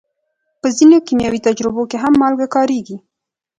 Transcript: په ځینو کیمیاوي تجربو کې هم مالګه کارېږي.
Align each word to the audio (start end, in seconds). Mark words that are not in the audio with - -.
په 0.61 0.67
ځینو 0.77 0.97
کیمیاوي 1.07 1.39
تجربو 1.47 1.83
کې 1.89 1.97
هم 2.03 2.13
مالګه 2.21 2.47
کارېږي. 2.55 2.97